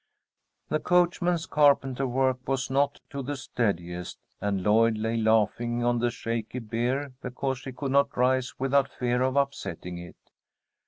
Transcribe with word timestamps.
The 0.69 0.79
coachman's 0.79 1.45
carpenter 1.45 2.07
work 2.07 2.47
was 2.47 2.71
not 2.71 2.99
of 3.13 3.27
the 3.27 3.35
steadiest, 3.35 4.17
and 4.41 4.63
Lloyd 4.63 4.97
lay 4.97 5.15
laughing 5.15 5.83
on 5.83 5.99
the 5.99 6.09
shaky 6.09 6.57
bier 6.57 7.13
because 7.21 7.59
she 7.59 7.71
could 7.71 7.91
not 7.91 8.17
rise 8.17 8.55
without 8.57 8.89
fear 8.91 9.21
of 9.21 9.35
upsetting 9.35 9.99
it. 9.99 10.17